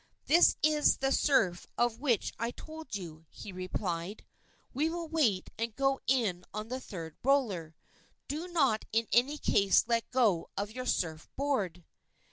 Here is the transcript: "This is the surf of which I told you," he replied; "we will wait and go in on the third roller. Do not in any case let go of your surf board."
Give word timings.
"This 0.25 0.57
is 0.63 0.97
the 0.97 1.11
surf 1.11 1.67
of 1.77 1.99
which 1.99 2.33
I 2.39 2.49
told 2.49 2.95
you," 2.95 3.27
he 3.29 3.51
replied; 3.51 4.25
"we 4.73 4.89
will 4.89 5.07
wait 5.07 5.51
and 5.59 5.75
go 5.75 5.99
in 6.07 6.43
on 6.55 6.69
the 6.69 6.81
third 6.81 7.17
roller. 7.23 7.75
Do 8.27 8.47
not 8.47 8.83
in 8.91 9.05
any 9.13 9.37
case 9.37 9.85
let 9.87 10.09
go 10.09 10.49
of 10.57 10.71
your 10.71 10.87
surf 10.87 11.29
board." 11.35 11.85